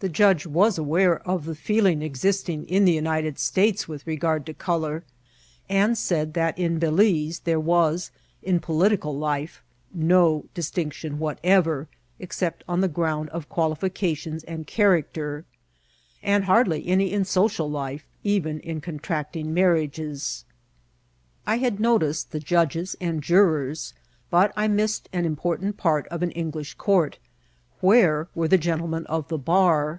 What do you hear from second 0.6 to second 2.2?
aware of the feeling